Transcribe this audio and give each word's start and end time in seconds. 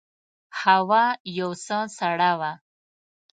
هوا 0.61 1.05
یو 1.39 1.51
څه 1.65 1.77
سړه 1.97 2.31
وه. 2.39 2.51